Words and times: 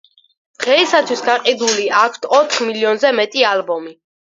დღეისათვის 0.63 1.21
გაყიდული 1.29 1.87
აქვთ 2.01 2.29
ოთხ 2.41 2.67
მილიონზე 2.67 3.17
მეტი 3.23 3.51
ალბომი. 3.57 4.01